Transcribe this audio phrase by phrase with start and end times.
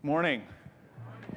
[0.00, 0.42] Good morning.
[1.28, 1.32] I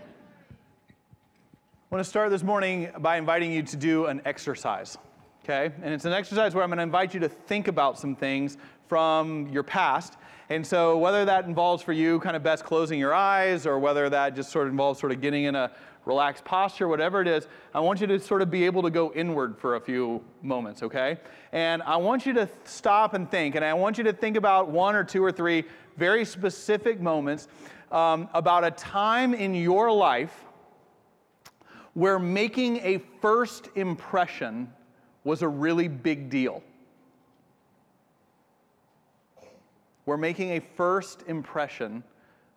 [1.89, 4.99] want to start this morning by inviting you to do an exercise,
[5.43, 5.73] okay?
[5.81, 8.59] And it's an exercise where I'm going to invite you to think about some things
[8.87, 10.17] from your past.
[10.49, 14.11] And so, whether that involves for you kind of best closing your eyes, or whether
[14.11, 15.71] that just sort of involves sort of getting in a
[16.05, 19.11] relaxed posture, whatever it is, I want you to sort of be able to go
[19.13, 21.17] inward for a few moments, okay?
[21.51, 24.69] And I want you to stop and think, and I want you to think about
[24.69, 25.63] one or two or three
[25.97, 27.47] very specific moments
[27.91, 30.45] um, about a time in your life
[31.93, 34.71] where making a first impression
[35.23, 36.63] was a really big deal.
[40.05, 42.03] where making a first impression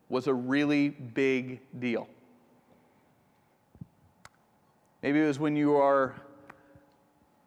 [0.08, 2.08] was a really big deal.
[5.02, 6.14] Maybe it was when you are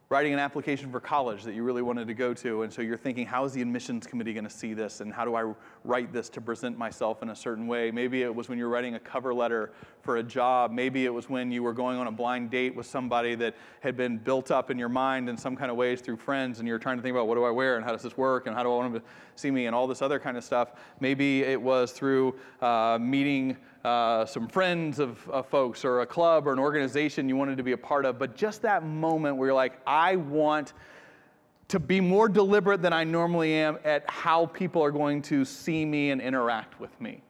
[0.10, 2.96] writing an application for college that you really wanted to go to, and so you're
[2.96, 6.14] thinking, how is the admissions committee going to see this, and how do I write
[6.14, 7.92] this to present myself in a certain way?
[7.92, 10.72] Maybe it was when you were writing a cover letter for a job.
[10.72, 13.98] Maybe it was when you were going on a blind date with somebody that had
[13.98, 16.80] been built up in your mind in some kind of ways through friends, and you're
[16.80, 18.64] trying to think about what do I wear, and how does this work, and how
[18.64, 20.70] do I want them to see me, and all this other kind of stuff.
[21.02, 26.48] Maybe it was through uh, meeting uh, some friends of, of folks or a club
[26.48, 29.48] or an organization you wanted to be a part of, but just that moment where
[29.48, 30.74] you're like, I want
[31.70, 35.86] to be more deliberate than I normally am at how people are going to see
[35.86, 37.22] me and interact with me.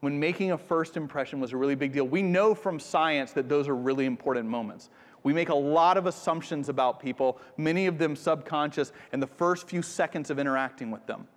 [0.00, 2.04] When making a first impression was a really big deal.
[2.04, 4.90] We know from science that those are really important moments.
[5.22, 9.68] We make a lot of assumptions about people, many of them subconscious, in the first
[9.68, 11.28] few seconds of interacting with them.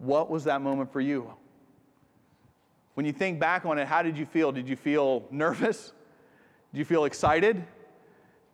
[0.00, 1.32] What was that moment for you?
[2.94, 4.50] When you think back on it, how did you feel?
[4.50, 5.92] Did you feel nervous?
[6.72, 7.62] Did you feel excited?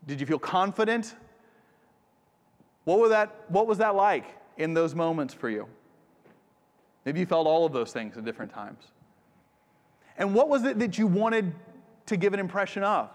[0.06, 1.14] Did you feel confident?
[2.84, 4.24] What, was that, what was that like
[4.56, 5.66] in those moments for you?
[7.04, 8.82] Maybe you felt all of those things at different times.
[10.18, 11.52] And what was it that you wanted
[12.06, 13.10] to give an impression of?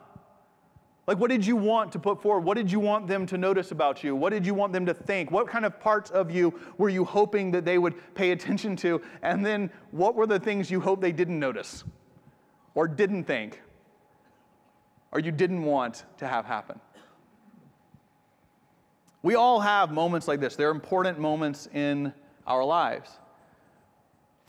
[1.07, 2.41] Like, what did you want to put forward?
[2.41, 4.15] What did you want them to notice about you?
[4.15, 5.31] What did you want them to think?
[5.31, 9.01] What kind of parts of you were you hoping that they would pay attention to?
[9.23, 11.83] And then, what were the things you hoped they didn't notice
[12.75, 13.61] or didn't think
[15.11, 16.79] or you didn't want to have happen?
[19.23, 20.55] We all have moments like this.
[20.55, 22.13] They're important moments in
[22.45, 23.09] our lives.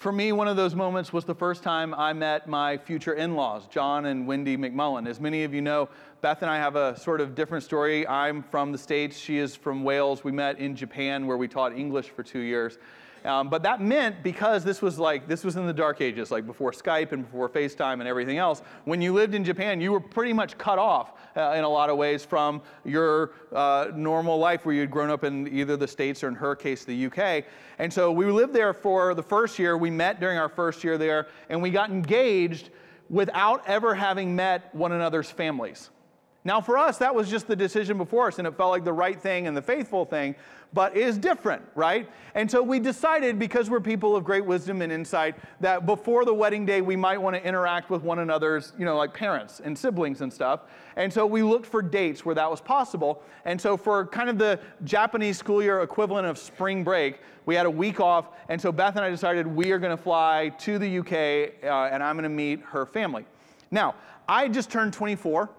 [0.02, 3.36] For me, one of those moments was the first time I met my future in
[3.36, 5.06] laws, John and Wendy McMullen.
[5.08, 5.88] As many of you know,
[6.22, 8.04] Beth and I have a sort of different story.
[8.08, 10.24] I'm from the States, she is from Wales.
[10.24, 12.78] We met in Japan where we taught English for two years.
[13.24, 16.46] Um, but that meant because this was like this was in the dark ages, like
[16.46, 18.62] before Skype and before FaceTime and everything else.
[18.84, 21.88] When you lived in Japan, you were pretty much cut off uh, in a lot
[21.90, 26.24] of ways from your uh, normal life, where you'd grown up in either the states
[26.24, 27.44] or, in her case, the UK.
[27.78, 29.76] And so we lived there for the first year.
[29.76, 32.70] We met during our first year there, and we got engaged
[33.08, 35.90] without ever having met one another's families.
[36.44, 38.92] Now, for us, that was just the decision before us, and it felt like the
[38.92, 40.34] right thing and the faithful thing,
[40.72, 42.08] but is different, right?
[42.34, 46.34] And so we decided, because we're people of great wisdom and insight, that before the
[46.34, 49.78] wedding day, we might want to interact with one another's, you know, like parents and
[49.78, 50.62] siblings and stuff.
[50.96, 53.22] And so we looked for dates where that was possible.
[53.44, 57.66] And so, for kind of the Japanese school year equivalent of spring break, we had
[57.66, 58.30] a week off.
[58.48, 61.92] And so Beth and I decided we are going to fly to the UK, uh,
[61.92, 63.26] and I'm going to meet her family.
[63.70, 63.94] Now,
[64.28, 65.50] I just turned 24.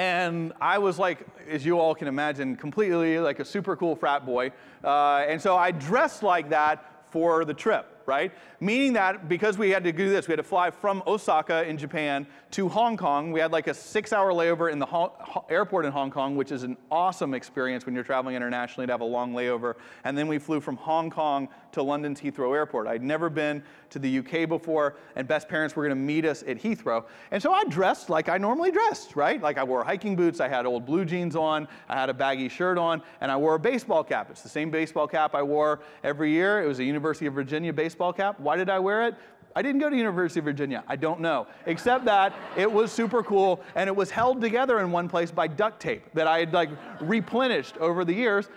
[0.00, 4.24] And I was like, as you all can imagine, completely like a super cool frat
[4.24, 4.50] boy.
[4.82, 8.32] Uh, and so I dressed like that for the trip right?
[8.58, 11.78] Meaning that because we had to do this, we had to fly from Osaka in
[11.78, 13.30] Japan to Hong Kong.
[13.30, 16.50] We had like a six hour layover in the ho- airport in Hong Kong, which
[16.50, 19.76] is an awesome experience when you're traveling internationally to have a long layover.
[20.02, 22.88] And then we flew from Hong Kong to London's Heathrow Airport.
[22.88, 26.42] I'd never been to the UK before, and Beth's parents were going to meet us
[26.42, 27.04] at Heathrow.
[27.30, 29.40] And so I dressed like I normally dressed, right?
[29.40, 32.48] Like I wore hiking boots, I had old blue jeans on, I had a baggy
[32.48, 34.30] shirt on, and I wore a baseball cap.
[34.30, 36.60] It's the same baseball cap I wore every year.
[36.60, 38.40] It was a University of Virginia baseball baseball cap.
[38.40, 39.14] Why did I wear it?
[39.54, 40.82] I didn't go to University of Virginia.
[40.88, 41.46] I don't know.
[41.66, 45.48] Except that it was super cool and it was held together in one place by
[45.48, 46.70] duct tape that I had like
[47.00, 48.48] replenished over the years.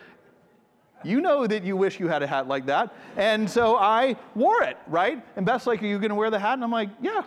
[1.03, 2.93] You know that you wish you had a hat like that.
[3.17, 5.21] And so I wore it, right?
[5.35, 6.53] And Beth's like, Are you going to wear the hat?
[6.53, 7.23] And I'm like, Yeah,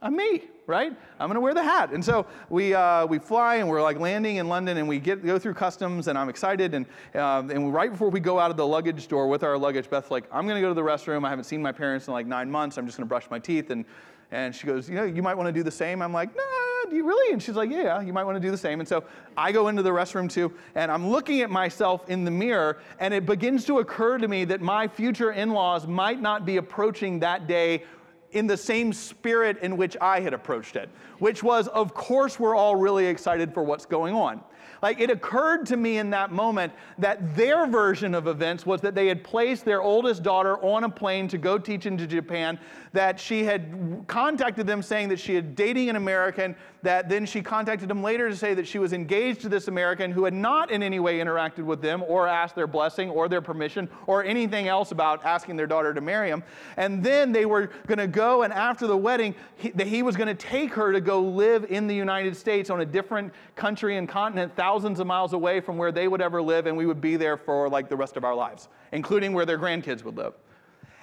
[0.00, 0.92] I'm me right?
[1.20, 1.92] I'm to wear the hat.
[1.92, 5.24] And so we, uh, we fly and we're like landing in London and we get,
[5.24, 6.74] go through customs and I'm excited.
[6.74, 9.88] And, uh, and right before we go out of the luggage door with our luggage,
[9.88, 11.24] Beth's like, I'm to go to the restroom.
[11.24, 12.78] I haven't seen my parents in like nine months.
[12.78, 13.70] I'm just to brush my teeth.
[13.70, 13.84] And,
[14.32, 16.02] and she goes, you know, you might want to do the same.
[16.02, 16.42] I'm like, nah,
[16.86, 16.94] what?
[16.94, 17.32] You really?
[17.32, 18.80] And she's like, yeah, you might want to do the same.
[18.80, 19.04] And so
[19.36, 23.12] I go into the restroom too, and I'm looking at myself in the mirror, and
[23.12, 27.20] it begins to occur to me that my future in laws might not be approaching
[27.20, 27.84] that day
[28.32, 30.88] in the same spirit in which I had approached it,
[31.18, 34.42] which was, of course, we're all really excited for what's going on.
[34.82, 38.94] Like it occurred to me in that moment that their version of events was that
[38.94, 42.58] they had placed their oldest daughter on a plane to go teach into Japan,
[42.92, 47.42] that she had contacted them saying that she had dating an American, that then she
[47.42, 50.70] contacted them later to say that she was engaged to this American who had not
[50.70, 54.68] in any way interacted with them or asked their blessing or their permission or anything
[54.68, 56.42] else about asking their daughter to marry him.
[56.76, 60.16] And then they were going to go and after the wedding, he, that he was
[60.16, 63.96] going to take her to go live in the United States on a different country
[63.96, 67.00] and continent thousands of miles away from where they would ever live, and we would
[67.00, 70.34] be there for like the rest of our lives, including where their grandkids would live.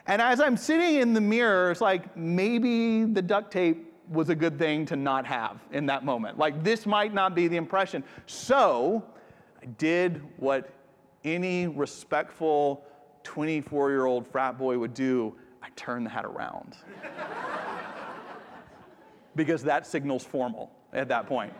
[0.05, 4.35] And as I'm sitting in the mirror, it's like maybe the duct tape was a
[4.35, 6.37] good thing to not have in that moment.
[6.37, 8.03] Like this might not be the impression.
[8.25, 9.01] So
[9.61, 10.69] I did what
[11.23, 12.83] any respectful
[13.23, 16.75] 24 year old frat boy would do I turned the hat around.
[19.37, 21.53] because that signals formal at that point.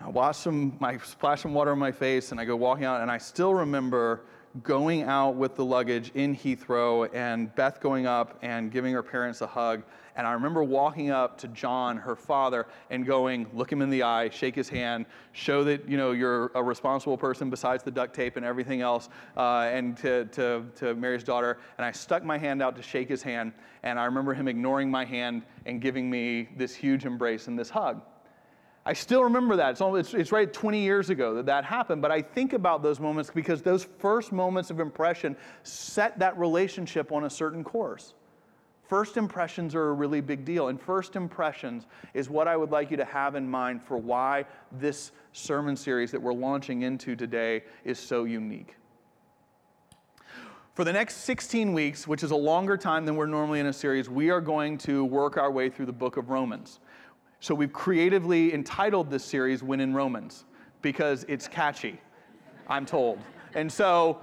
[0.00, 3.00] I wash some, I splash some water on my face and I go walking out,
[3.00, 4.22] and I still remember
[4.62, 9.40] going out with the luggage in Heathrow and Beth going up and giving her parents
[9.40, 9.82] a hug.
[10.16, 14.04] And I remember walking up to John, her father, and going, look him in the
[14.04, 18.14] eye, shake his hand, show that you know you're a responsible person besides the duct
[18.14, 21.58] tape and everything else, uh, and to, to, to Mary's daughter.
[21.78, 23.52] And I stuck my hand out to shake his hand,
[23.82, 27.70] and I remember him ignoring my hand and giving me this huge embrace and this
[27.70, 28.00] hug.
[28.86, 29.70] I still remember that.
[29.70, 32.02] It's, almost, it's, it's, right 20 years ago that that happened.
[32.02, 37.10] But I think about those moments because those first moments of impression set that relationship
[37.10, 38.12] on a certain course.
[38.86, 40.68] First impressions are a really big deal.
[40.68, 44.44] And first impressions is what I would like you to have in mind for why
[44.72, 48.76] this sermon series that we're launching into today is so unique.
[50.74, 53.72] For the next 16 weeks, which is a longer time than we're normally in a
[53.72, 56.80] series, we are going to work our way through the book of Romans.
[57.44, 60.46] So we've creatively entitled this series When in Romans
[60.80, 62.00] because it's catchy,
[62.68, 63.18] I'm told.
[63.54, 64.20] And so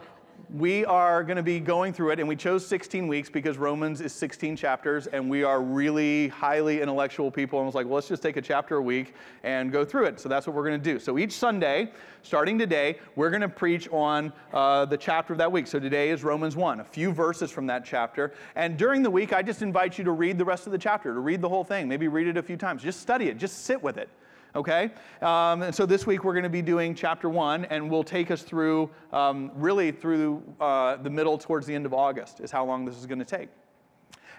[0.49, 4.01] we are going to be going through it, and we chose 16 weeks because Romans
[4.01, 7.59] is 16 chapters, and we are really highly intellectual people.
[7.59, 10.05] And I was like, well, let's just take a chapter a week and go through
[10.05, 10.19] it.
[10.19, 10.99] So that's what we're going to do.
[10.99, 11.91] So each Sunday,
[12.23, 15.67] starting today, we're going to preach on uh, the chapter of that week.
[15.67, 18.33] So today is Romans 1, a few verses from that chapter.
[18.55, 21.13] And during the week, I just invite you to read the rest of the chapter,
[21.13, 22.83] to read the whole thing, maybe read it a few times.
[22.83, 24.09] Just study it, just sit with it
[24.55, 24.91] okay?
[25.21, 28.31] Um, and so this week we're going to be doing chapter one, and we'll take
[28.31, 32.65] us through um, really through uh, the middle towards the end of August, is how
[32.65, 33.49] long this is going to take.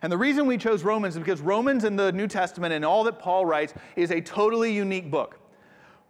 [0.03, 3.05] And the reason we chose Romans is because Romans in the New Testament and all
[3.05, 5.39] that Paul writes is a totally unique book.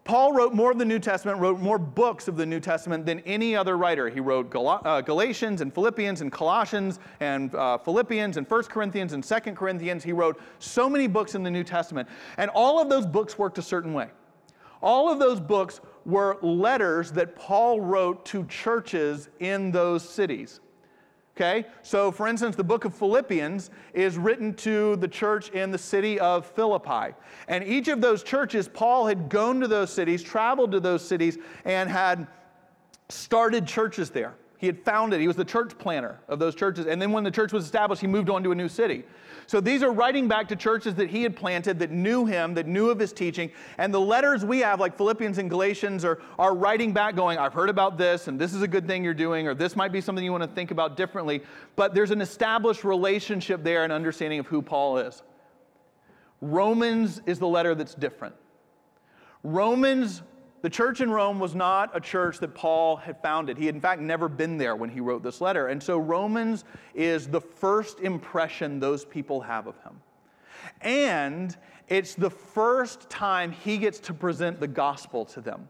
[0.05, 3.21] Paul wrote more of the New Testament, wrote more books of the New Testament than
[3.21, 4.09] any other writer.
[4.09, 9.13] He wrote Gal- uh, Galatians and Philippians and Colossians and uh, Philippians and 1 Corinthians
[9.13, 10.03] and 2 Corinthians.
[10.03, 12.09] He wrote so many books in the New Testament.
[12.37, 14.09] And all of those books worked a certain way.
[14.83, 20.59] All of those books were letters that Paul wrote to churches in those cities.
[21.37, 21.67] Okay?
[21.83, 26.21] So, for instance, the book of Philippians is written to the church in the city
[26.21, 27.15] of Philippi.
[27.49, 31.39] And each of those churches, Paul had gone to those cities, traveled to those cities,
[31.65, 32.27] and had
[33.09, 34.35] started churches there.
[34.63, 36.87] He had founded, he was the church planner of those churches.
[36.87, 39.03] And then when the church was established, he moved on to a new city.
[39.49, 42.69] So these are writing back to churches that he had planted, that knew him, that
[42.69, 43.51] knew of his teaching.
[43.77, 47.53] And the letters we have, like Philippians and Galatians, are, are writing back, going, I've
[47.53, 50.01] heard about this, and this is a good thing you're doing, or this might be
[50.01, 51.43] something you want to think about differently.
[51.75, 55.25] But there's an established relationship there and understanding of who Paul is.
[56.41, 58.37] Romans is the letter that's different.
[59.43, 60.23] Romans
[60.63, 63.59] the church in Rome was not a church that Paul had founded.
[63.59, 65.67] He had, in fact, never been there when he wrote this letter.
[65.69, 66.65] And so Romans
[66.95, 70.01] is the first impression those people have of him.
[70.81, 71.57] And
[71.89, 75.69] it's the first time he gets to present the gospel to them.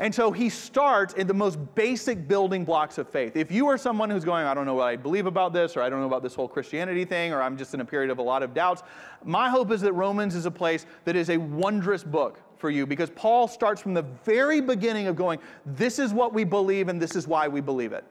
[0.00, 3.36] And so he starts in the most basic building blocks of faith.
[3.36, 5.82] If you are someone who's going, I don't know what I believe about this, or
[5.82, 8.18] I don't know about this whole Christianity thing, or I'm just in a period of
[8.18, 8.84] a lot of doubts,
[9.24, 12.86] my hope is that Romans is a place that is a wondrous book for you
[12.86, 17.00] because Paul starts from the very beginning of going, this is what we believe and
[17.00, 18.04] this is why we believe it.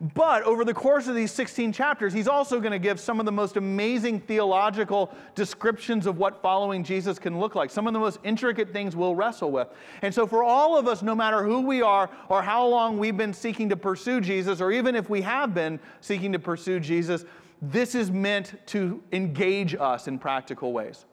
[0.00, 3.26] But over the course of these 16 chapters, he's also going to give some of
[3.26, 7.98] the most amazing theological descriptions of what following Jesus can look like, some of the
[7.98, 9.66] most intricate things we'll wrestle with.
[10.02, 13.16] And so, for all of us, no matter who we are or how long we've
[13.16, 17.24] been seeking to pursue Jesus, or even if we have been seeking to pursue Jesus,
[17.60, 21.06] this is meant to engage us in practical ways.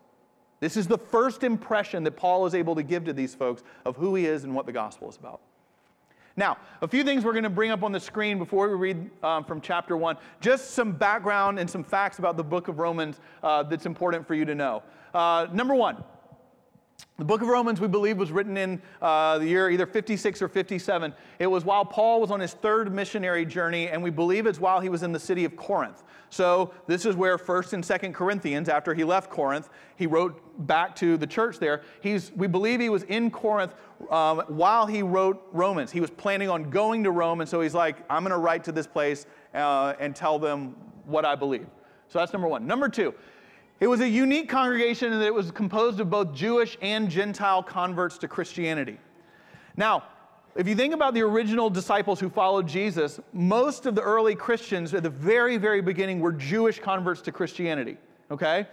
[0.59, 3.95] This is the first impression that Paul is able to give to these folks of
[3.97, 5.41] who he is and what the gospel is about.
[6.37, 9.09] Now, a few things we're going to bring up on the screen before we read
[9.23, 10.17] um, from chapter 1.
[10.41, 14.35] Just some background and some facts about the book of Romans uh, that's important for
[14.35, 14.83] you to know.
[15.13, 16.03] Uh, number one,
[17.17, 20.49] the book of Romans, we believe, was written in uh, the year either 56 or
[20.49, 21.13] 57.
[21.39, 24.81] It was while Paul was on his third missionary journey, and we believe it's while
[24.81, 26.03] he was in the city of Corinth.
[26.29, 30.93] So, this is where 1st and 2nd Corinthians, after he left Corinth, he wrote back
[30.97, 31.83] to the church there.
[32.01, 33.75] He's, we believe he was in Corinth
[34.09, 35.91] um, while he wrote Romans.
[35.91, 38.65] He was planning on going to Rome, and so he's like, I'm going to write
[38.65, 40.75] to this place uh, and tell them
[41.05, 41.67] what I believe.
[42.09, 42.67] So, that's number one.
[42.67, 43.13] Number two,
[43.79, 47.61] it was a unique congregation in that it was composed of both Jewish and Gentile
[47.61, 48.97] converts to Christianity.
[49.75, 50.03] Now,
[50.55, 54.93] if you think about the original disciples who followed Jesus, most of the early Christians
[54.93, 57.97] at the very, very beginning were Jewish converts to Christianity,
[58.31, 58.65] okay?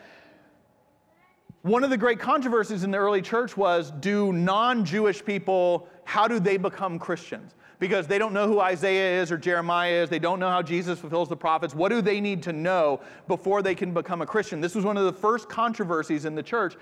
[1.63, 6.27] One of the great controversies in the early church was do non Jewish people, how
[6.27, 7.55] do they become Christians?
[7.83, 10.09] because they don't know who Isaiah is or Jeremiah is.
[10.09, 11.75] They don't know how Jesus fulfills the prophets.
[11.75, 14.61] What do they need to know before they can become a Christian?
[14.61, 16.77] This was one of the first controversies in the church.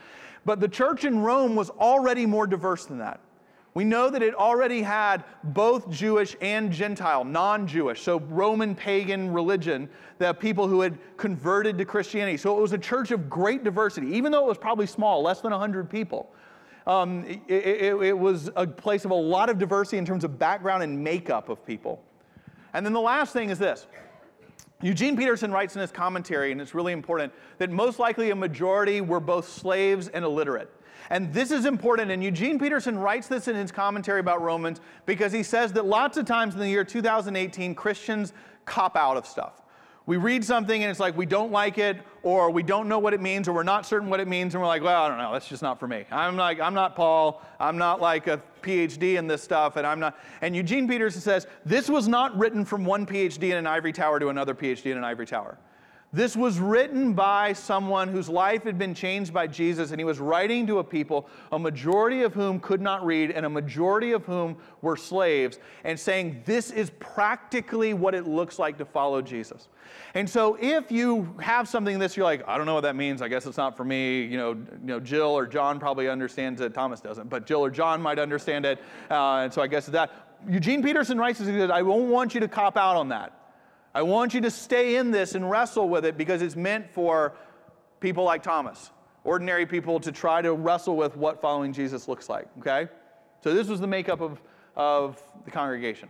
[0.45, 3.19] But the church in Rome was already more diverse than that.
[3.73, 9.33] We know that it already had both Jewish and Gentile, non Jewish, so Roman pagan
[9.33, 12.37] religion, the people who had converted to Christianity.
[12.37, 15.41] So it was a church of great diversity, even though it was probably small, less
[15.41, 16.33] than 100 people
[16.87, 20.39] um, it, it, it was a place of a lot of diversity in terms of
[20.39, 22.03] background and makeup of people.
[22.73, 23.87] And then the last thing is this.
[24.83, 29.01] Eugene Peterson writes in his commentary, and it's really important, that most likely a majority
[29.03, 30.71] were both slaves and illiterate.
[31.11, 35.33] And this is important, and Eugene Peterson writes this in his commentary about Romans because
[35.33, 38.33] he says that lots of times in the year 2018, Christians
[38.65, 39.61] cop out of stuff.
[40.07, 43.13] We read something and it's like we don't like it, or we don't know what
[43.13, 45.19] it means, or we're not certain what it means, and we're like, well, I don't
[45.19, 46.05] know, that's just not for me.
[46.13, 49.99] I'm like, I'm not Paul, I'm not like a PhD in this stuff, and I'm
[49.99, 50.17] not.
[50.43, 54.21] And Eugene Peterson says, this was not written from one PhD in an ivory tower
[54.21, 55.59] to another PhD in an ivory tower.
[56.13, 60.19] This was written by someone whose life had been changed by Jesus, and he was
[60.19, 64.25] writing to a people, a majority of whom could not read, and a majority of
[64.25, 69.69] whom were slaves, and saying, This is practically what it looks like to follow Jesus.
[70.15, 73.23] And so, if you have something this, you're like, I don't know what that means.
[73.23, 74.23] I guess it's not for me.
[74.23, 76.75] You know, you know Jill or John probably understands it.
[76.75, 78.81] Thomas doesn't, but Jill or John might understand it.
[79.09, 80.11] Uh, and so, I guess that.
[80.49, 83.40] Eugene Peterson writes, he says, I won't want you to cop out on that.
[83.95, 87.35] I want you to stay in this and wrestle with it because it's meant for
[87.99, 88.91] people like Thomas,
[89.25, 92.89] ordinary people to try to wrestle with what following Jesus looks like, okay?
[93.43, 94.41] So this was the makeup of,
[94.77, 96.09] of the congregation.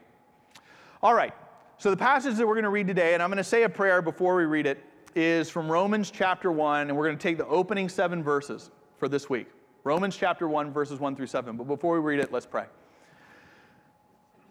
[1.03, 1.33] All right,
[1.79, 3.69] so the passage that we're going to read today, and I'm going to say a
[3.69, 4.85] prayer before we read it,
[5.15, 9.09] is from Romans chapter 1, and we're going to take the opening seven verses for
[9.09, 9.49] this week.
[9.83, 11.57] Romans chapter 1, verses 1 through 7.
[11.57, 12.67] But before we read it, let's pray.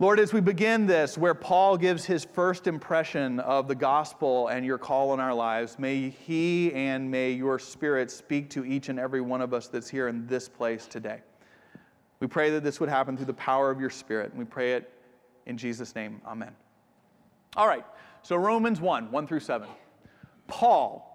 [0.01, 4.65] Lord, as we begin this, where Paul gives his first impression of the gospel and
[4.65, 8.97] your call in our lives, may he and may your spirit speak to each and
[8.97, 11.19] every one of us that's here in this place today.
[12.21, 14.71] We pray that this would happen through the power of your spirit, and we pray
[14.75, 14.89] it
[15.47, 16.21] in Jesus' name.
[16.25, 16.55] Amen.
[17.57, 17.83] All right,
[18.21, 19.67] so Romans 1 1 through 7.
[20.47, 21.08] Paul,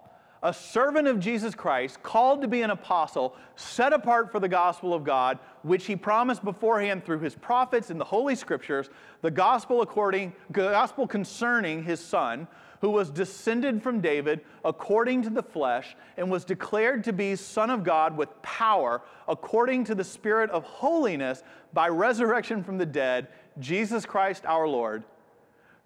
[0.45, 4.93] a servant of Jesus Christ, called to be an apostle, set apart for the gospel
[4.93, 8.91] of God, which he promised beforehand through his prophets in the Holy Scriptures,
[9.23, 12.47] the gospel according, gospel concerning his son,
[12.83, 17.71] who was descended from David according to the flesh, and was declared to be Son
[17.71, 23.29] of God with power, according to the Spirit of holiness, by resurrection from the dead,
[23.59, 25.05] Jesus Christ our Lord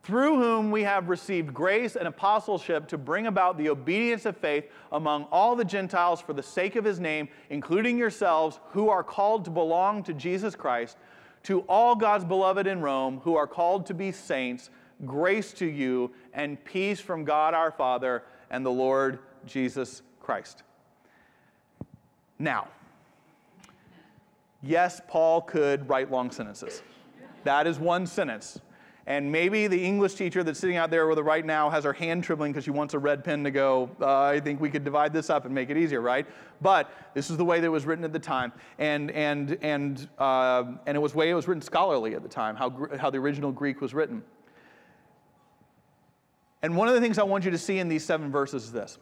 [0.02, 4.64] through whom we have received grace and apostleship to bring about the obedience of faith
[4.92, 9.44] among all the Gentiles for the sake of his name, including yourselves, who are called
[9.44, 10.96] to belong to Jesus Christ,
[11.44, 14.70] to all God's beloved in Rome, who are called to be saints,
[15.04, 20.62] grace to you and peace from God our Father and the Lord Jesus Christ.
[22.38, 22.68] Now,
[24.62, 26.82] yes, Paul could write long sentences.
[27.44, 28.60] That is one sentence
[29.08, 31.94] and maybe the English teacher that's sitting out there with it right now has her
[31.94, 34.84] hand trembling because she wants a red pen to go, uh, I think we could
[34.84, 36.26] divide this up and make it easier, right?
[36.60, 38.52] But this is the way that it was written at the time.
[38.78, 42.54] And, and, and, uh, and it was way it was written scholarly at the time,
[42.54, 44.22] how, how the original Greek was written.
[46.60, 48.72] And one of the things I want you to see in these seven verses is
[48.72, 48.98] this.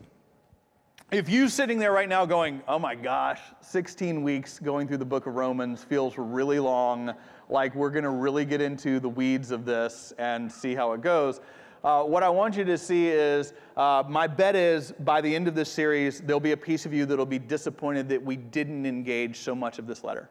[1.13, 5.05] If you sitting there right now going, oh my gosh, 16 weeks going through the
[5.05, 7.15] book of Romans feels really long,
[7.49, 11.03] like we're going to really get into the weeds of this and see how it
[11.03, 11.41] goes.
[11.85, 15.47] uh, what I want you to see is uh, my bet is by the end
[15.47, 18.85] of this series, there'll be a piece of you that'll be disappointed that we didn't
[18.85, 20.29] engage so much of this letter.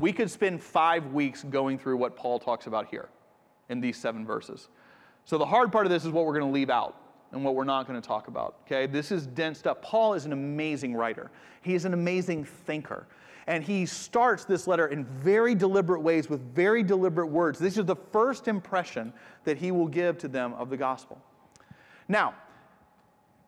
[0.00, 3.08] We could spend five weeks going through what Paul talks about here
[3.68, 4.66] in these seven verses.
[5.26, 7.54] So the hard part of this is what we're going to leave out and what
[7.54, 8.56] we're not going to talk about.
[8.66, 9.80] Okay, this is dense stuff.
[9.82, 11.30] Paul is an amazing writer.
[11.62, 13.06] He is an amazing thinker.
[13.46, 17.58] And he starts this letter in very deliberate ways with very deliberate words.
[17.58, 19.12] This is the first impression
[19.44, 21.18] that he will give to them of the gospel.
[22.08, 22.34] Now,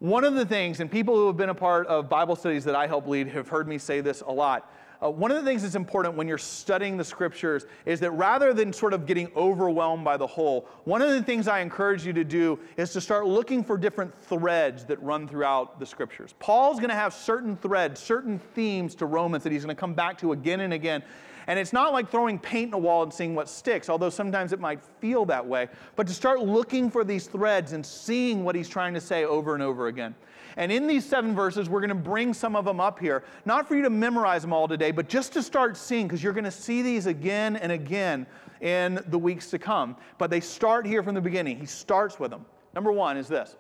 [0.00, 2.74] one of the things, and people who have been a part of Bible studies that
[2.74, 4.72] I help lead have heard me say this a lot.
[5.02, 8.52] Uh, one of the things that's important when you're studying the scriptures is that rather
[8.52, 12.12] than sort of getting overwhelmed by the whole, one of the things I encourage you
[12.14, 16.34] to do is to start looking for different threads that run throughout the scriptures.
[16.38, 19.94] Paul's going to have certain threads, certain themes to Romans that he's going to come
[19.94, 21.02] back to again and again.
[21.50, 24.52] And it's not like throwing paint in a wall and seeing what sticks, although sometimes
[24.52, 25.66] it might feel that way,
[25.96, 29.54] but to start looking for these threads and seeing what he's trying to say over
[29.54, 30.14] and over again.
[30.56, 33.66] And in these seven verses, we're going to bring some of them up here, not
[33.66, 36.44] for you to memorize them all today, but just to start seeing, because you're going
[36.44, 38.28] to see these again and again
[38.60, 39.96] in the weeks to come.
[40.18, 41.58] But they start here from the beginning.
[41.58, 42.46] He starts with them.
[42.76, 43.56] Number one is this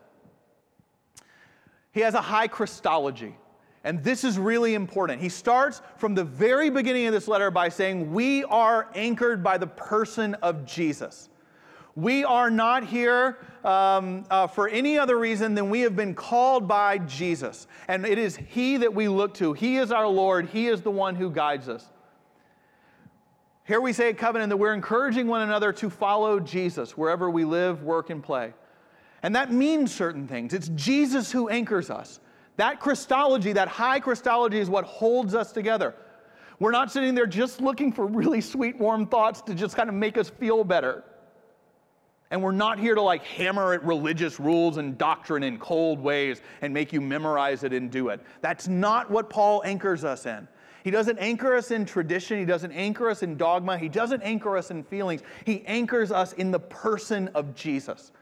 [1.90, 3.34] He has a high Christology.
[3.82, 5.22] And this is really important.
[5.22, 9.56] He starts from the very beginning of this letter by saying, We are anchored by
[9.56, 11.30] the person of Jesus.
[11.96, 16.68] We are not here um, uh, for any other reason than we have been called
[16.68, 17.66] by Jesus.
[17.88, 19.54] And it is He that we look to.
[19.54, 21.86] He is our Lord, He is the one who guides us.
[23.64, 27.44] Here we say at Covenant that we're encouraging one another to follow Jesus wherever we
[27.44, 28.52] live, work, and play.
[29.22, 30.54] And that means certain things.
[30.54, 32.20] It's Jesus who anchors us.
[32.56, 35.94] That Christology, that high Christology, is what holds us together.
[36.58, 39.94] We're not sitting there just looking for really sweet, warm thoughts to just kind of
[39.94, 41.04] make us feel better.
[42.30, 46.42] And we're not here to like hammer at religious rules and doctrine in cold ways
[46.60, 48.20] and make you memorize it and do it.
[48.40, 50.46] That's not what Paul anchors us in.
[50.84, 52.38] He doesn't anchor us in tradition.
[52.38, 53.78] He doesn't anchor us in dogma.
[53.78, 55.22] He doesn't anchor us in feelings.
[55.44, 58.12] He anchors us in the person of Jesus.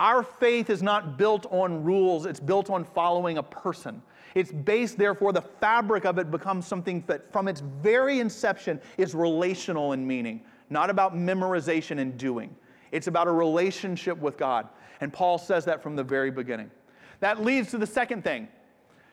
[0.00, 4.02] Our faith is not built on rules, it's built on following a person.
[4.34, 9.14] It's based, therefore, the fabric of it becomes something that from its very inception is
[9.14, 12.56] relational in meaning, not about memorization and doing.
[12.92, 14.68] It's about a relationship with God.
[15.02, 16.70] And Paul says that from the very beginning.
[17.20, 18.48] That leads to the second thing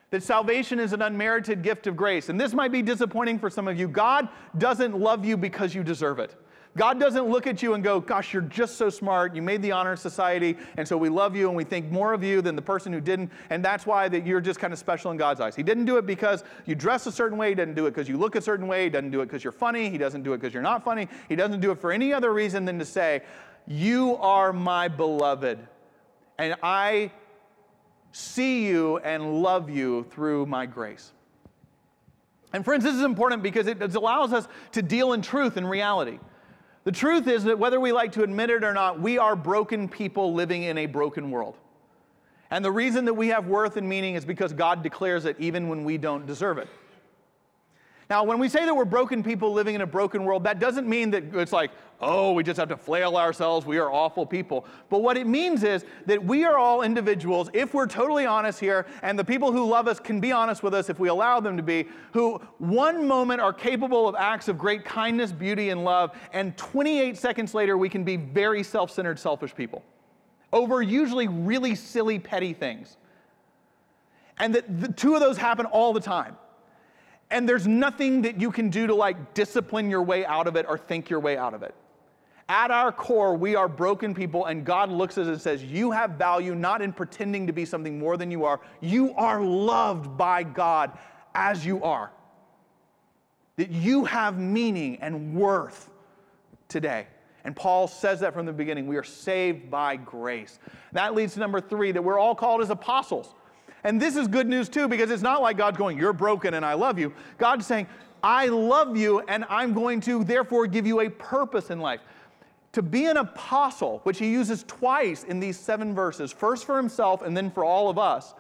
[0.09, 2.29] that salvation is an unmerited gift of grace.
[2.29, 3.89] And this might be disappointing for some of you.
[3.89, 6.33] God doesn't love you because you deserve it.
[6.77, 9.35] God doesn't look at you and go, Gosh, you're just so smart.
[9.35, 12.23] You made the honor society, and so we love you and we think more of
[12.23, 13.31] you than the person who didn't.
[13.49, 15.55] And that's why that you're just kind of special in God's eyes.
[15.55, 17.49] He didn't do it because you dress a certain way.
[17.49, 18.85] He didn't do it because you look a certain way.
[18.85, 19.89] He doesn't do it because you're funny.
[19.89, 21.09] He doesn't do it because you're not funny.
[21.27, 23.23] He doesn't do it for any other reason than to say,
[23.67, 25.59] you are my beloved,
[26.37, 27.11] and I
[28.13, 31.11] see you and love you through my grace.
[32.53, 36.19] And friends, this is important because it allows us to deal in truth and reality.
[36.87, 39.89] The truth is that whether we like to admit it or not, we are broken
[39.89, 41.57] people living in a broken world.
[42.49, 45.67] And the reason that we have worth and meaning is because God declares it even
[45.67, 46.69] when we don't deserve it.
[48.09, 50.87] Now, when we say that we're broken people living in a broken world, that doesn't
[50.87, 54.65] mean that it's like, oh, we just have to flail ourselves, we are awful people.
[54.89, 58.85] But what it means is that we are all individuals, if we're totally honest here,
[59.01, 61.57] and the people who love us can be honest with us if we allow them
[61.57, 66.15] to be, who one moment are capable of acts of great kindness, beauty, and love,
[66.31, 69.83] and 28 seconds later we can be very self centered, selfish people
[70.53, 72.97] over usually really silly, petty things.
[74.39, 76.37] And that the two of those happen all the time.
[77.29, 80.65] And there's nothing that you can do to like discipline your way out of it
[80.67, 81.75] or think your way out of it.
[82.49, 85.91] At our core, we are broken people, and God looks at us and says, You
[85.91, 88.61] have value not in pretending to be something more than you are.
[88.79, 90.97] You are loved by God
[91.35, 92.11] as you are.
[93.57, 95.89] That you have meaning and worth
[96.69, 97.07] today.
[97.43, 98.87] And Paul says that from the beginning.
[98.87, 100.59] We are saved by grace.
[100.93, 103.33] That leads to number three that we're all called as apostles.
[103.83, 106.65] And this is good news too, because it's not like God's going, You're broken and
[106.65, 107.13] I love you.
[107.37, 107.87] God's saying,
[108.23, 112.01] I love you and I'm going to therefore give you a purpose in life.
[112.73, 117.21] To be an apostle, which he uses twice in these seven verses, first for himself
[117.21, 118.33] and then for all of us,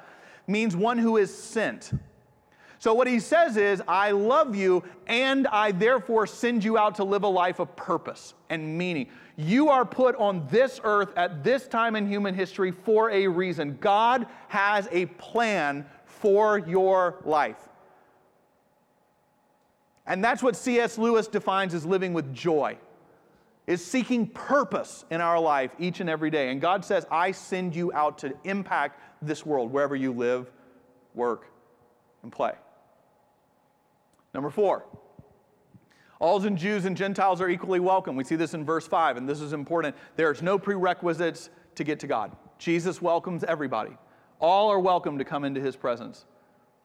[0.47, 1.91] means one who is sent.
[2.79, 7.03] So, what he says is, I love you, and I therefore send you out to
[7.03, 9.07] live a life of purpose and meaning.
[9.39, 13.77] You are put on this earth at this time in human history for a reason.
[13.79, 17.69] God has a plan for your life.
[20.07, 20.97] And that's what C.S.
[20.97, 22.77] Lewis defines as living with joy.
[23.67, 26.49] is seeking purpose in our life each and every day.
[26.49, 30.49] And God says, I send you out to impact this world wherever you live,
[31.13, 31.51] work,
[32.23, 32.53] and play.
[34.33, 34.85] Number four,
[36.19, 38.15] all and Jews and Gentiles are equally welcome.
[38.15, 39.95] We see this in verse 5, and this is important.
[40.15, 42.35] There's no prerequisites to get to God.
[42.57, 43.91] Jesus welcomes everybody.
[44.39, 46.25] All are welcome to come into his presence.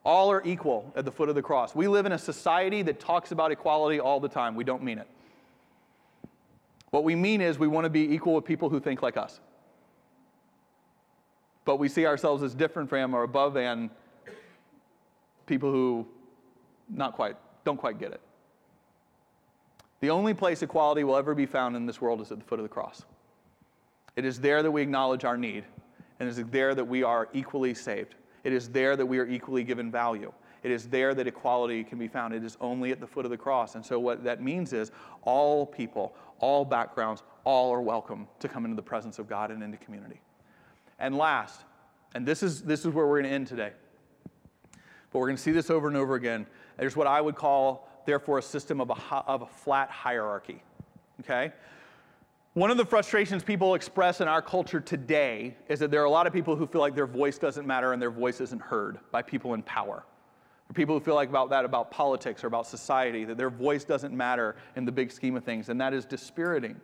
[0.05, 1.73] All are equal at the foot of the cross.
[1.73, 4.55] We live in a society that talks about equality all the time.
[4.55, 5.07] We don't mean it.
[6.91, 9.39] What we mean is we want to be equal with people who think like us.
[11.65, 13.89] But we see ourselves as different from or above and
[15.47, 16.05] people who
[16.89, 18.21] not quite don't quite get it.
[20.03, 22.59] The only place equality will ever be found in this world is at the foot
[22.59, 23.05] of the cross.
[24.17, 25.63] It is there that we acknowledge our need,
[26.19, 28.15] and it is there that we are equally saved.
[28.43, 30.33] It is there that we are equally given value.
[30.61, 32.33] It is there that equality can be found.
[32.33, 33.75] It is only at the foot of the cross.
[33.75, 38.65] And so, what that means is all people, all backgrounds, all are welcome to come
[38.65, 40.19] into the presence of God and into community.
[40.99, 41.61] And last,
[42.13, 43.71] and this is, this is where we're going to end today,
[45.13, 46.45] but we're going to see this over and over again.
[46.75, 50.61] There's what I would call, therefore, a system of a, of a flat hierarchy.
[51.19, 51.51] Okay?
[52.53, 56.11] One of the frustrations people express in our culture today is that there are a
[56.11, 58.99] lot of people who feel like their voice doesn't matter and their voice isn't heard
[59.11, 60.03] by people in power
[60.73, 64.15] people who feel like about that about politics or about society, that their voice doesn't
[64.15, 66.79] matter in the big scheme of things, and that is dispiriting.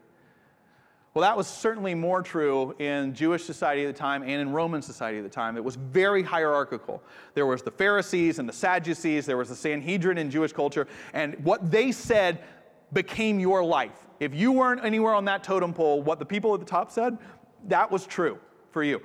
[1.13, 4.81] Well, that was certainly more true in Jewish society at the time and in Roman
[4.81, 5.57] society at the time.
[5.57, 7.01] It was very hierarchical.
[7.33, 11.35] There was the Pharisees and the Sadducees, there was the Sanhedrin in Jewish culture, and
[11.43, 12.43] what they said
[12.93, 14.05] became your life.
[14.19, 17.17] If you weren't anywhere on that totem pole, what the people at the top said,
[17.67, 18.37] that was true
[18.71, 19.01] for you.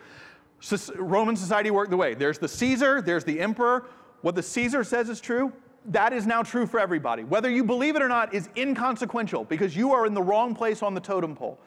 [0.97, 3.87] Roman society worked the way there's the Caesar, there's the emperor,
[4.21, 5.53] what the Caesar says is true,
[5.87, 7.25] that is now true for everybody.
[7.25, 10.83] Whether you believe it or not is inconsequential because you are in the wrong place
[10.83, 11.59] on the totem pole.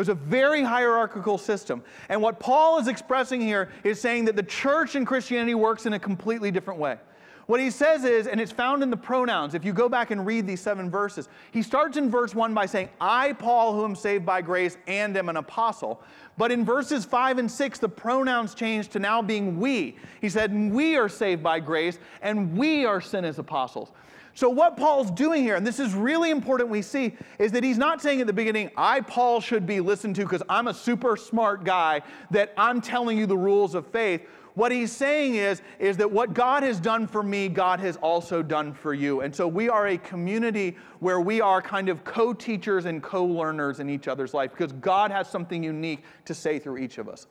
[0.00, 1.82] It was a very hierarchical system.
[2.08, 5.92] And what Paul is expressing here is saying that the church in Christianity works in
[5.92, 6.96] a completely different way.
[7.44, 10.24] What he says is, and it's found in the pronouns, if you go back and
[10.24, 13.94] read these seven verses, he starts in verse one by saying, I, Paul, who am
[13.94, 16.02] saved by grace and am an apostle.
[16.38, 19.98] But in verses five and six, the pronouns change to now being we.
[20.22, 23.92] He said, We are saved by grace and we are sent as apostles.
[24.34, 27.78] So, what Paul's doing here, and this is really important we see, is that he's
[27.78, 31.16] not saying at the beginning, I, Paul, should be listened to because I'm a super
[31.16, 34.22] smart guy, that I'm telling you the rules of faith.
[34.54, 38.42] What he's saying is, is that what God has done for me, God has also
[38.42, 39.20] done for you.
[39.20, 43.24] And so we are a community where we are kind of co teachers and co
[43.24, 47.08] learners in each other's life because God has something unique to say through each of
[47.08, 47.26] us.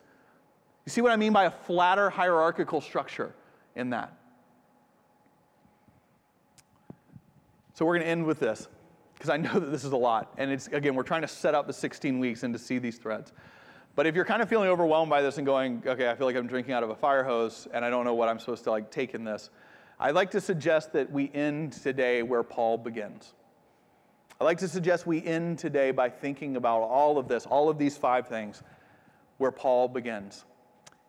[0.85, 3.33] You see what I mean by a flatter hierarchical structure
[3.75, 4.18] in that?
[7.80, 8.68] So we're going to end with this
[9.13, 10.34] because I know that this is a lot.
[10.38, 12.98] And it's, again, we're trying to set up the 16 weeks and to see these
[12.98, 13.32] threads.
[13.96, 16.36] But if you're kind of feeling overwhelmed by this and going, okay, I feel like
[16.36, 18.72] I'm drinking out of a fire hose and I don't know what I'm supposed to
[18.72, 19.50] like take in this,
[19.98, 23.32] I'd like to suggest that we end today where Paul begins.
[24.42, 27.78] I'd like to suggest we end today by thinking about all of this, all of
[27.78, 28.62] these five things,
[29.38, 30.44] where Paul begins.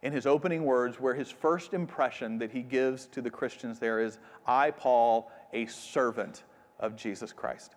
[0.03, 3.99] In his opening words, where his first impression that he gives to the Christians there
[3.99, 6.45] is, I, Paul, a servant
[6.81, 7.77] of Jesus Christ.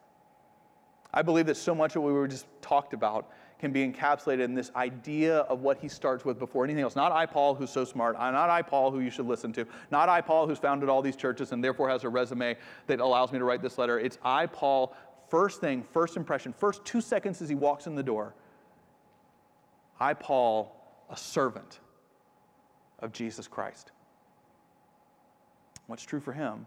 [1.14, 4.44] I believe that so much of what we were just talked about can be encapsulated
[4.44, 6.96] in this idea of what he starts with before anything else.
[6.96, 8.16] Not I, Paul, who's so smart.
[8.16, 9.66] Not I, Paul, who you should listen to.
[9.92, 13.32] Not I, Paul, who's founded all these churches and therefore has a resume that allows
[13.32, 14.00] me to write this letter.
[14.00, 14.96] It's I, Paul,
[15.30, 18.34] first thing, first impression, first two seconds as he walks in the door.
[20.00, 20.76] I, Paul,
[21.10, 21.80] a servant
[23.00, 23.92] of Jesus Christ.
[25.88, 26.66] What's true for him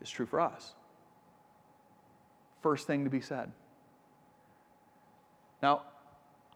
[0.00, 0.74] is true for us.
[2.64, 3.52] First thing to be said.
[5.62, 5.82] Now,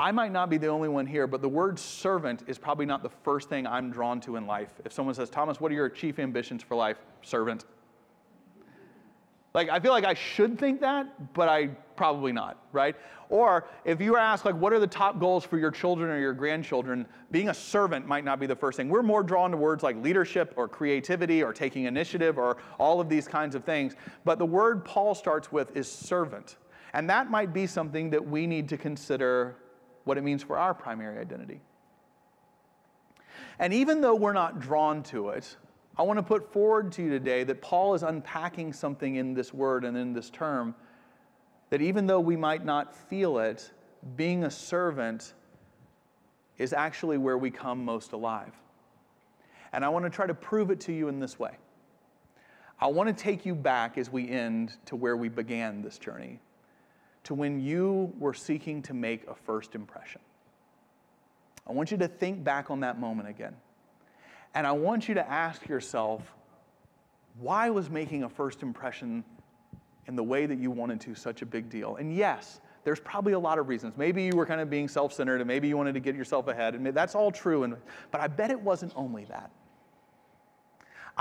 [0.00, 3.02] I might not be the only one here, but the word servant is probably not
[3.02, 4.70] the first thing I'm drawn to in life.
[4.86, 6.96] If someone says, Thomas, what are your chief ambitions for life?
[7.20, 7.66] Servant.
[9.54, 12.94] Like, I feel like I should think that, but I probably not, right?
[13.30, 16.18] Or if you were asked, like, what are the top goals for your children or
[16.18, 18.88] your grandchildren, being a servant might not be the first thing.
[18.88, 23.08] We're more drawn to words like leadership or creativity or taking initiative or all of
[23.08, 23.96] these kinds of things.
[24.24, 26.56] But the word Paul starts with is servant.
[26.94, 29.56] And that might be something that we need to consider
[30.04, 31.60] what it means for our primary identity.
[33.58, 35.56] And even though we're not drawn to it,
[35.98, 39.52] I want to put forward to you today that Paul is unpacking something in this
[39.52, 40.74] word and in this term
[41.70, 43.70] that even though we might not feel it,
[44.16, 45.34] being a servant
[46.56, 48.52] is actually where we come most alive.
[49.72, 51.56] And I want to try to prove it to you in this way.
[52.80, 56.38] I want to take you back as we end to where we began this journey
[57.24, 60.20] to when you were seeking to make a first impression.
[61.66, 63.54] I want you to think back on that moment again.
[64.54, 66.34] And I want you to ask yourself,
[67.38, 69.24] why was making a first impression
[70.06, 71.96] in the way that you wanted to such a big deal?
[71.96, 73.96] And yes, there's probably a lot of reasons.
[73.96, 76.48] Maybe you were kind of being self centered and maybe you wanted to get yourself
[76.48, 76.74] ahead.
[76.74, 77.64] And that's all true.
[77.64, 77.76] And,
[78.10, 79.50] but I bet it wasn't only that.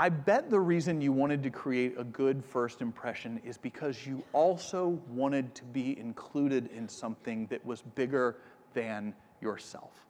[0.00, 4.22] I bet the reason you wanted to create a good first impression is because you
[4.32, 8.36] also wanted to be included in something that was bigger
[8.74, 10.07] than yourself.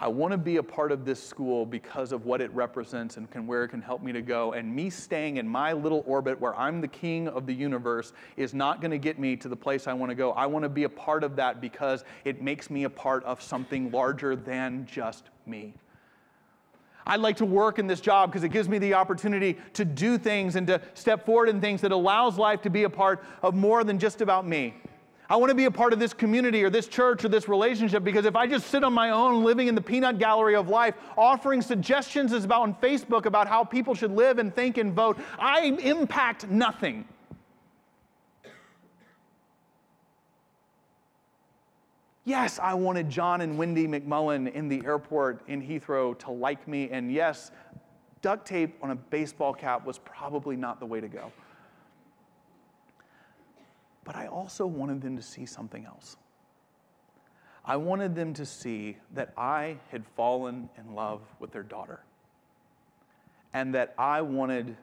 [0.00, 3.28] I want to be a part of this school because of what it represents and
[3.28, 4.52] can, where it can help me to go.
[4.52, 8.54] And me staying in my little orbit where I'm the king of the universe is
[8.54, 10.30] not going to get me to the place I want to go.
[10.32, 13.42] I want to be a part of that because it makes me a part of
[13.42, 15.74] something larger than just me.
[17.04, 20.16] I'd like to work in this job because it gives me the opportunity to do
[20.16, 23.54] things and to step forward in things that allows life to be a part of
[23.54, 24.74] more than just about me.
[25.30, 28.02] I want to be a part of this community or this church or this relationship
[28.02, 30.94] because if I just sit on my own living in the peanut gallery of life,
[31.18, 35.76] offering suggestions about on Facebook about how people should live and think and vote, I
[35.82, 37.06] impact nothing.
[42.24, 46.88] Yes, I wanted John and Wendy McMullen in the airport in Heathrow to like me.
[46.90, 47.50] And yes,
[48.22, 51.32] duct tape on a baseball cap was probably not the way to go
[54.08, 56.16] but I also wanted them to see something else.
[57.62, 62.00] I wanted them to see that I had fallen in love with their daughter
[63.52, 64.78] and that I wanted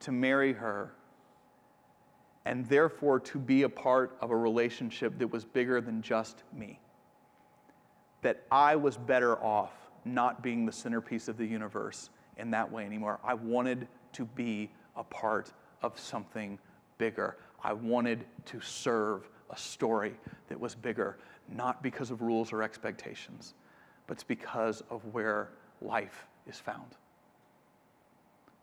[0.00, 0.92] to marry her
[2.44, 6.80] and therefore to be a part of a relationship that was bigger than just me.
[8.20, 9.72] That I was better off
[10.04, 13.20] not being the centerpiece of the universe in that way anymore.
[13.24, 16.58] I wanted to be a part of something
[16.98, 17.38] bigger.
[17.62, 20.14] I wanted to serve a story
[20.48, 21.18] that was bigger,
[21.48, 23.54] not because of rules or expectations,
[24.06, 26.96] but it's because of where life is found.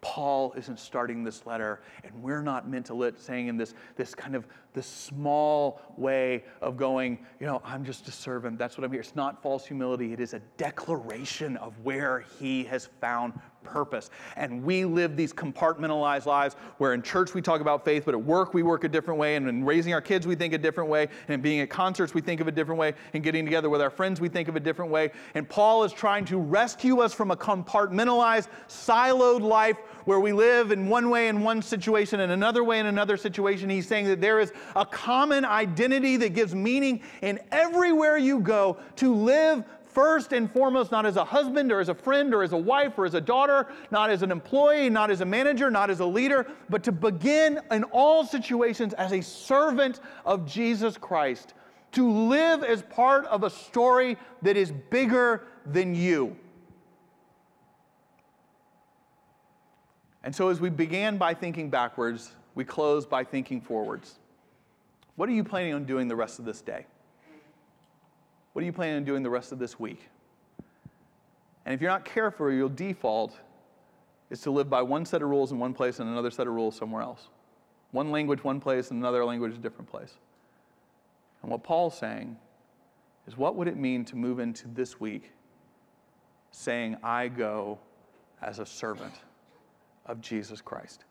[0.06, 4.14] Paul isn't starting this letter, and we're not meant to let saying in this, this
[4.14, 8.60] kind of this small way of going, you know, I'm just a servant.
[8.60, 9.02] That's what I'm here.
[9.02, 10.14] It's not false humility.
[10.14, 13.34] It is a declaration of where he has found
[13.66, 14.10] purpose.
[14.36, 18.24] And we live these compartmentalized lives where in church we talk about faith, but at
[18.24, 19.36] work we work a different way.
[19.36, 21.10] And in raising our kids, we think a different way.
[21.28, 22.94] And being at concerts, we think of a different way.
[23.14, 25.12] And getting together with our friends, we think of a different way.
[25.34, 30.72] And Paul is trying to rescue us from a compartmentalized, siloed life where we live
[30.72, 33.70] in one way in one situation and another way in another situation.
[33.70, 38.78] He's saying that there is a common identity that gives meaning in everywhere you go
[38.98, 39.64] to live
[39.96, 42.98] first and foremost not as a husband or as a friend or as a wife
[42.98, 46.06] or as a daughter, not as an employee, not as a manager, not as a
[46.06, 51.54] leader, but to begin in all situations as a servant of Jesus Christ,
[51.94, 56.36] to live as part of a story that is bigger than you.
[60.24, 64.20] And so, as we began by thinking backwards, we close by thinking forwards.
[65.16, 66.88] What are you planning on doing the rest of this day?
[68.56, 70.08] What are you planning on doing the rest of this week?
[71.66, 73.38] And if you're not careful, your default
[74.30, 76.54] is to live by one set of rules in one place and another set of
[76.54, 77.28] rules somewhere else.
[77.92, 80.14] One language, one place, and another language, a different place.
[81.42, 82.38] And what Paul's saying
[83.28, 85.34] is what would it mean to move into this week
[86.52, 87.78] saying, I go
[88.42, 89.16] as a servant
[90.06, 91.04] of Jesus Christ?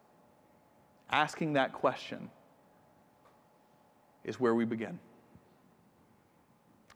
[1.11, 2.31] Asking that question
[4.25, 4.99] is where we begin.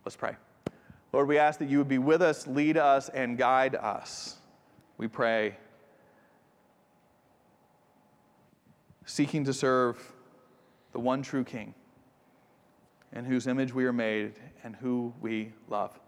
[0.09, 0.37] Let's pray.
[1.13, 4.39] Lord, we ask that you would be with us, lead us, and guide us.
[4.97, 5.59] We pray,
[9.05, 10.15] seeking to serve
[10.93, 11.75] the one true King,
[13.13, 14.33] in whose image we are made
[14.65, 16.01] and who we love.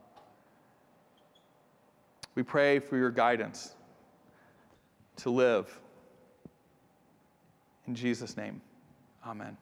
[2.35, 3.75] We pray for your guidance
[5.17, 5.79] to live.
[7.87, 8.63] In Jesus' name,
[9.27, 9.59] amen.